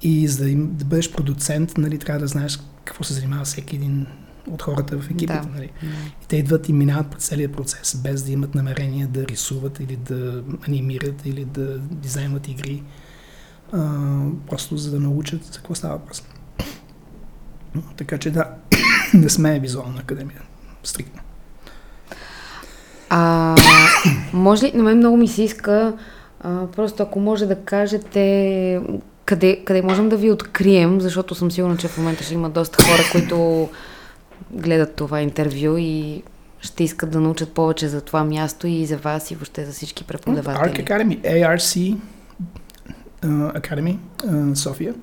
[0.02, 3.76] И за да, им, да бъдеш продуцент, нали, трябва да знаеш какво се занимава всеки
[3.76, 4.08] един
[4.48, 5.34] от хората в екипите.
[5.34, 5.48] Да.
[5.56, 5.72] Нали?
[6.24, 9.96] И те идват и минават през целият процес, без да имат намерение да рисуват или
[9.96, 12.84] да анимират или да дизайнват игри
[13.72, 14.00] а,
[14.50, 16.24] просто за да научат за какво става въпрос.
[17.98, 18.46] Така че да,
[19.14, 20.42] не сме визуална академия.
[20.84, 21.22] Стрикно.
[23.10, 23.56] А,
[24.34, 25.94] може ли, на мен много ми се иска,
[26.42, 28.82] а, просто ако може да кажете
[29.26, 32.84] къде, къде можем да ви открием, защото съм сигурна, че в момента ще има доста
[32.84, 33.70] хора, които
[34.52, 36.24] гледат това интервю и
[36.62, 40.04] ще искат да научат повече за това място и за вас и въобще за всички
[40.04, 40.86] преподаватели.
[40.86, 41.98] Arc Academy, ARC
[43.60, 43.98] Academy,
[44.56, 44.94] София.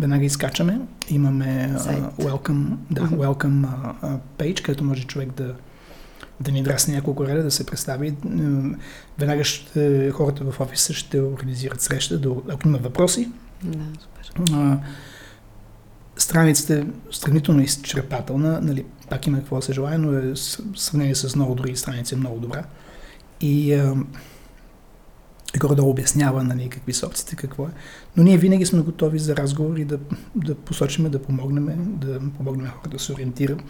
[0.00, 0.80] Веднага изкачаме.
[1.08, 3.16] Имаме uh, welcome, да, uh-huh.
[3.16, 3.66] welcome
[4.02, 5.54] uh, page, където може човек да,
[6.40, 8.14] да ни драсне няколко реда, да се представи.
[9.18, 13.30] Веднага ще, хората в офиса ще организират среща, до, ако има въпроси.
[13.64, 14.44] Да, супер.
[14.50, 14.78] Uh,
[16.16, 20.36] страницата е сравнително изчерпателна, нали, пак има какво се желая, но е
[20.76, 22.64] сравнение с много други страници е много добра.
[23.40, 24.04] И uh,
[25.58, 27.70] горе да обяснява нали, какви са опциите, какво е.
[28.16, 29.98] Но ние винаги сме готови за разговори да,
[30.34, 33.62] да посочиме, да помогнем, да помогнем хората да се ориентират.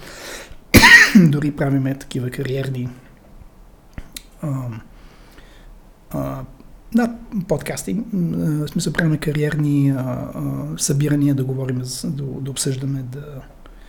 [1.17, 2.89] Дори правиме такива кариерни
[4.43, 4.69] а,
[6.11, 6.45] а,
[6.95, 7.15] да,
[7.49, 7.97] подкасти.
[8.13, 13.43] В смисъл правим кариерни а, а, събирания, да говорим, да, да обсъждаме, да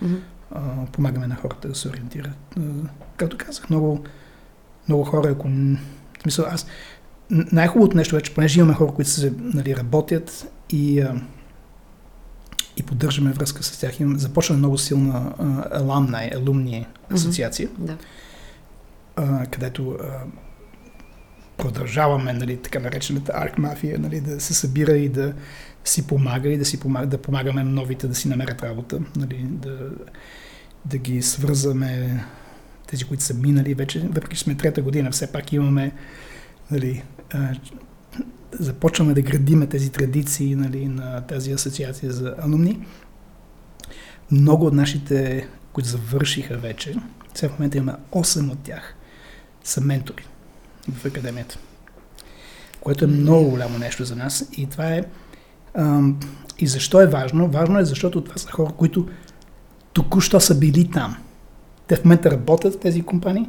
[0.03, 0.19] mm-hmm.
[0.51, 2.37] а, помагаме на хората да се ориентират.
[2.57, 2.61] А,
[3.17, 4.03] както казах, много,
[4.87, 5.47] много хора, ако...
[5.47, 6.65] В смисъл, аз
[7.29, 11.21] най-хубавото нещо е, че понеже имаме хора, които се нали, работят и, а,
[12.77, 15.33] и поддържаме връзка с тях, имам, започна много силна
[15.71, 17.85] аламнай, алумни асоциация, mm-hmm.
[17.85, 17.97] да.
[19.15, 20.23] а, където а,
[21.61, 25.33] продължаваме нали, така наречената арк мафия, нали, да се събира и да
[25.85, 29.89] си помага и да, си помага, да помагаме новите да си намерят работа, нали, да,
[30.85, 32.23] да ги свързаме
[32.87, 35.91] тези, които са минали вече, въпреки че сме трета година, все пак имаме
[36.71, 37.03] нали,
[38.51, 42.85] започваме да градиме тези традиции нали, на тази асоциация за алумни.
[44.31, 46.95] Много от нашите, които завършиха вече,
[47.33, 48.95] Сега в момента имаме 8 от тях
[49.63, 50.25] са ментори
[50.89, 51.57] в академията.
[52.81, 54.49] Което е много голямо нещо за нас.
[54.57, 55.03] И това е.
[55.73, 56.19] Ам,
[56.59, 57.47] и защо е важно?
[57.47, 59.07] Важно е, защото това са хора, които
[59.93, 61.17] току-що са били там.
[61.87, 63.47] Те в момента работят в тези компании,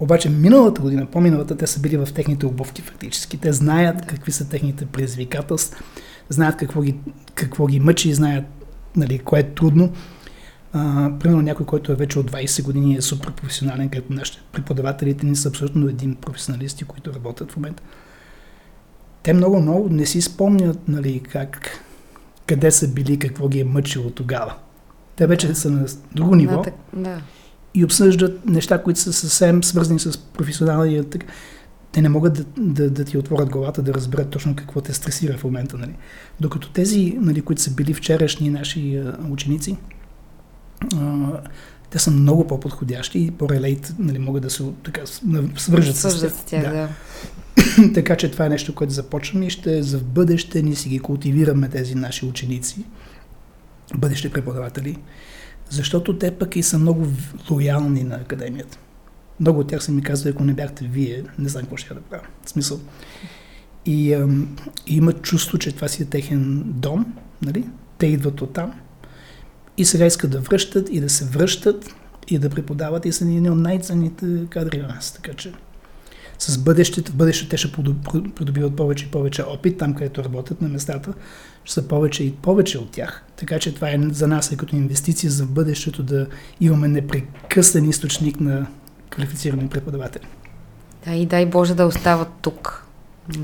[0.00, 3.38] обаче миналата година, по-миналата, те са били в техните обувки фактически.
[3.38, 5.82] Те знаят какви са техните предизвикателства,
[6.28, 6.94] знаят какво ги,
[7.34, 8.44] какво ги мъчи, знаят
[8.96, 9.92] нали, кое е трудно.
[10.72, 15.26] А, примерно някой, който е вече от 20 години е супер професионален, като нашите преподавателите
[15.26, 17.82] ни са абсолютно един професионалисти, които работят в момента.
[19.22, 21.70] Те много, много не си спомнят нали, как,
[22.46, 24.54] къде са били, какво ги е мъчило тогава.
[25.16, 26.64] Те вече са на друго ниво.
[26.96, 27.20] Да,
[27.74, 31.04] и обсъждат неща, които са съвсем свързани с професионалния.
[31.92, 35.38] Те не могат да, да, да ти отворят главата, да разберат точно какво те стресира
[35.38, 35.78] в момента.
[35.78, 35.94] Нали.
[36.40, 39.76] Докато тези, нали, които са били вчерашни наши а, ученици,
[41.90, 45.00] те са много по-подходящи и по-релейт, нали, могат да се така,
[45.56, 46.32] свържат с тях.
[46.32, 46.70] С тях да.
[46.70, 46.88] да.
[47.94, 50.98] така че това е нещо, което започваме и ще за в бъдеще ни си ги
[50.98, 52.84] култивираме тези наши ученици,
[53.94, 54.98] бъдещи преподаватели
[55.72, 57.06] защото те пък и са много
[57.50, 58.78] лоялни на академията.
[59.40, 62.00] Много от тях са ми казали, ако не бяхте вие, не знам какво ще да
[62.00, 62.22] правя.
[62.44, 62.80] В смисъл.
[63.86, 67.64] И, ам, и имат чувство, че това си е техен дом, нали?
[67.98, 68.72] Те идват от там
[69.76, 71.94] и сега искат да връщат и да се връщат
[72.28, 75.12] и да преподават и са ни от най-ценните кадри на нас.
[75.12, 75.52] Така че
[76.38, 77.72] с бъдещето, в бъдещето те ще
[78.34, 81.12] придобиват повече и повече опит там, където работят на местата,
[81.64, 83.24] ще са повече и повече от тях.
[83.36, 86.26] Така че това е за нас е като инвестиция за бъдещето да
[86.60, 88.66] имаме непрекъснен източник на
[89.10, 90.26] квалифицирани преподаватели.
[91.04, 92.86] Да, и дай Боже да остават тук.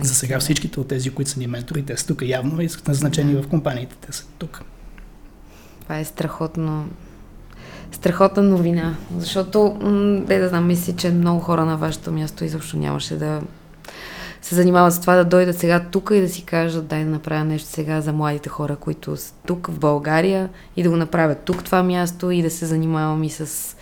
[0.02, 2.78] За сега всичките от тези, които са ни ментори, те са тук явно и са
[2.88, 4.62] назначени в компаниите, те са тук.
[5.88, 6.84] Това е страхотно
[7.92, 9.76] страхотна новина, защото,
[10.26, 13.40] де да знам, мисля, че много хора на вашето място изобщо нямаше да
[14.42, 17.44] се занимават с това да дойдат сега тук и да си кажат, дай да направя
[17.44, 21.64] нещо сега за младите хора, които са тук в България и да го направят тук
[21.64, 23.76] това място и да се занимавам и с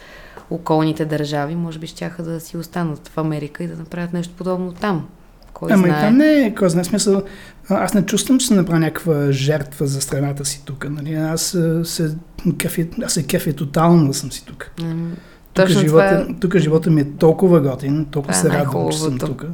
[0.51, 1.55] околните държави.
[1.55, 5.09] Може би ще да си останат в Америка и да направят нещо подобно там.
[5.57, 5.99] Кой Ама знае?
[5.99, 7.23] и там не е, кой знае смисъл.
[7.69, 10.87] Аз не чувствам, че се направя някаква жертва за страната си тук.
[10.91, 11.15] Нали?
[11.15, 12.17] Аз се
[12.59, 14.71] кефя, аз се кефя тотално да съм си тук.
[14.79, 15.11] Mm,
[15.55, 16.39] тук, живота, това...
[16.41, 19.45] тук живота ми е толкова готин, толкова това се радвам, че съм тук.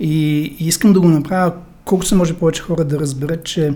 [0.00, 1.52] И, и искам да го направя
[1.84, 3.74] колко се може повече хора да разберат, че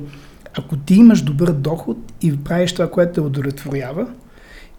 [0.59, 4.07] ако ти имаш добър доход и правиш това, което те удовлетворява,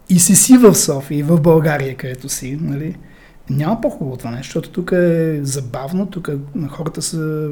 [0.08, 2.96] и си си в София и в България, където си, нали,
[3.50, 6.30] няма по-хубаво това нещо, защото тук е забавно, тук
[6.68, 7.50] хората са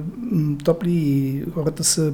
[0.64, 2.12] топли и хората са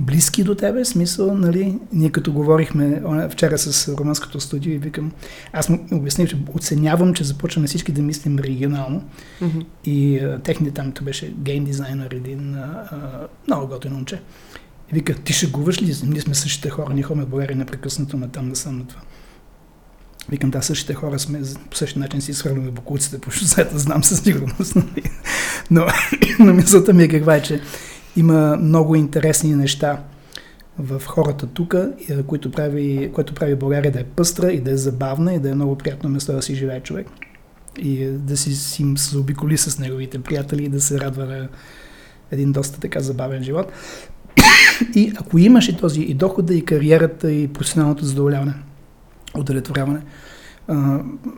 [0.00, 5.12] близки до тебе, смисъл, нали, ние като говорихме вчера с романското студио и викам,
[5.52, 9.04] аз му обясних, че оценявам, че започваме всички да мислим регионално
[9.42, 9.66] mm-hmm.
[9.84, 12.88] и а, техните там, то беше гейм дизайнер, един а,
[13.46, 14.20] много готин момче.
[14.92, 15.94] Вика, ти шегуваш ли?
[16.06, 19.00] Ние сме същите хора, ние ходим в България непрекъснато на там, съм на това.
[20.28, 24.22] Викам, да, същите хора сме, по същия начин си изхвърляме бокуците по шосета, знам със
[24.22, 24.76] сигурност.
[24.76, 25.02] Нали?
[25.70, 25.86] Но,
[26.38, 27.60] но мисълта ми е каква е, че
[28.16, 30.02] има много интересни неща
[30.78, 31.74] в хората тук,
[32.26, 35.54] които прави, което прави България да е пъстра и да е забавна и да е
[35.54, 37.06] много приятно место да си живее човек.
[37.78, 41.48] И да си, си се обиколи с неговите приятели и да се радва на
[42.30, 43.72] един доста така забавен живот.
[44.94, 48.54] И ако имаш и този и дохода, и кариерата, и професионалното задоволяване,
[49.34, 50.00] удовлетворяване,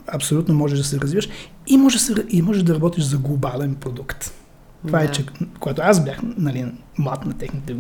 [0.07, 1.28] абсолютно можеш да се развиваш
[1.66, 4.33] и можеш, и можеш да работиш за глобален продукт.
[4.87, 5.09] Това е, да.
[5.09, 5.26] е, че
[5.61, 6.66] когато аз бях нали,
[6.98, 7.76] млад на техните...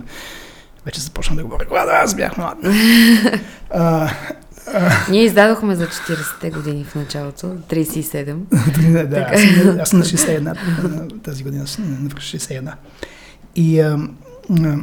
[0.84, 2.58] Вече започна да говоря, когато аз бях млад.
[3.70, 4.10] а,
[4.74, 4.90] а...
[5.10, 8.34] Ние издадохме за 40-те години в началото, 37.
[9.06, 12.72] да, аз, съм, аз съм на 61 тази година, на 61.
[13.56, 13.98] И а,
[14.50, 14.76] а,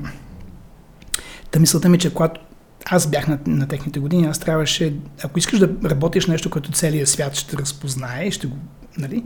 [1.51, 2.41] та мисълта ми, че когато
[2.85, 7.09] аз бях на, на техните години, аз трябваше, ако искаш да работиш нещо, което целият
[7.09, 8.57] свят ще разпознае, ще го,
[8.97, 9.23] нали,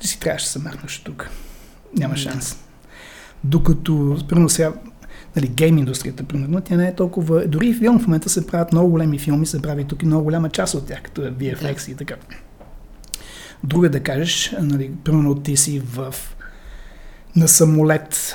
[0.00, 1.30] си трябваше да се махнеш тук.
[1.96, 2.56] Няма шанс.
[3.44, 4.72] Докато, примерно сега,
[5.36, 7.46] нали, гейм индустрията, примерно, тя не е толкова...
[7.46, 10.24] Дори и филм в момента се правят много големи филми, се прави тук и много
[10.24, 12.14] голяма част от тях, като е VFX и така.
[13.64, 16.14] Друга да кажеш, нали, примерно ти си в
[17.36, 18.34] на самолет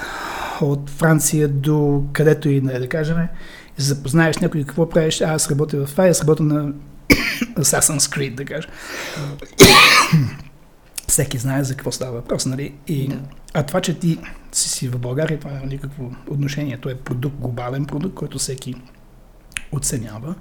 [0.62, 3.18] от Франция до където и да, да кажем,
[3.84, 6.64] запознаеш някой какво правиш, аз работя в това, аз работя на
[7.42, 8.68] Assassin's Creed, да кажа
[11.08, 12.74] всеки знае за какво става въпрос, нали?
[12.88, 13.20] И, да.
[13.54, 14.20] А това, че ти
[14.52, 16.78] си, си в България, това няма никакво отношение.
[16.78, 18.76] Това е продукт, глобален продукт, който всеки
[19.72, 20.36] оценява.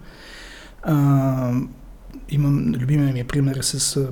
[0.82, 1.52] А,
[2.28, 4.08] имам, любимия ми пример с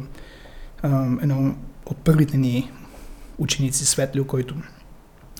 [0.82, 1.54] а, едно
[1.86, 2.70] от първите ни
[3.38, 4.54] ученици, Светлио, който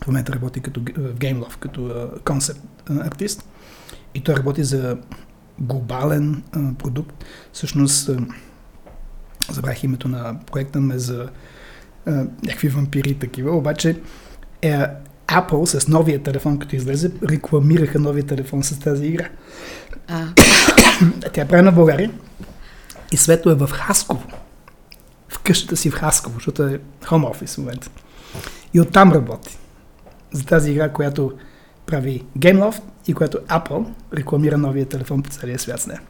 [0.05, 3.49] в момента работи като, в GameLove, като концепт артист.
[4.17, 4.97] И той работи за
[5.59, 7.25] глобален а, продукт.
[7.53, 8.19] Всъщност, а,
[9.53, 11.29] забрах името на проекта ме за
[12.07, 12.11] а,
[12.43, 14.01] някакви вампири и такива, обаче
[14.63, 14.87] е,
[15.27, 19.29] Apple с новия телефон, като излезе, рекламираха новия телефон с тази игра.
[20.09, 20.27] А.
[21.33, 22.11] Тя е правена в България
[23.13, 24.27] и Свето е в Хасково.
[25.29, 27.91] В къщата си в Хасково, защото е home office в момента.
[28.75, 29.59] И оттам работи.
[30.33, 31.33] За тази игра, която
[31.87, 36.01] прави GameLoft и която Apple рекламира новия телефон по целия свят с нея.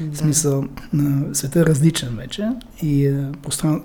[0.00, 0.14] Да.
[0.14, 2.48] В смисъл, на света е различен вече
[2.82, 3.82] и е, простран...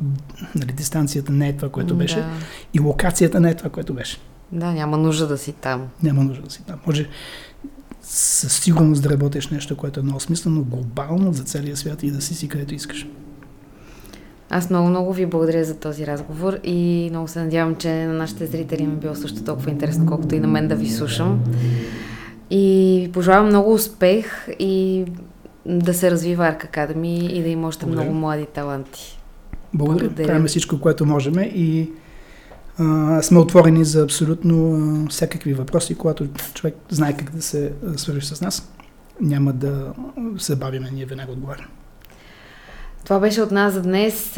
[0.55, 2.29] нали, дистанцията не е това, което беше да.
[2.73, 4.17] и локацията не е това, което беше.
[4.51, 5.87] Да, няма нужда да си там.
[6.03, 6.79] Няма нужда да си там.
[6.87, 7.09] Може
[8.01, 12.21] със сигурност да работиш нещо, което е много смислено, глобално за целия свят и да
[12.21, 13.07] си си където искаш.
[14.49, 18.45] Аз много, много ви благодаря за този разговор и много се надявам, че на нашите
[18.45, 21.39] зрители ми е било също толкова интересно, колкото и на мен да ви слушам.
[22.49, 25.05] И пожелавам много успех и
[25.65, 28.05] да се развива Арк Академи и да има още благодаря.
[28.05, 29.19] много млади таланти.
[29.73, 30.07] Благодаря.
[30.07, 30.27] благодаря.
[30.27, 31.91] Правим всичко, което можем и
[32.77, 38.25] а, сме отворени за абсолютно а, всякакви въпроси, когато човек знае как да се свържи
[38.25, 38.71] с нас.
[39.21, 39.93] Няма да
[40.37, 41.67] се бавиме, ние веднага отговаряме.
[43.07, 44.37] Това беше от нас за днес.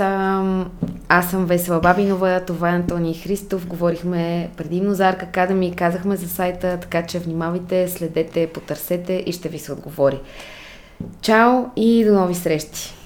[1.10, 3.68] Аз съм Весела Бабинова, това е Антоний Христов.
[3.68, 9.50] Говорихме предимно за Арк Академи, казахме за сайта, така че внимавайте, следете, потърсете и ще
[9.50, 10.20] ви се отговори.
[11.22, 12.99] Чао и до нови срещи!